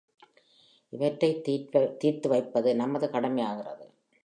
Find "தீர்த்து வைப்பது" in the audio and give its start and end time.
1.97-2.75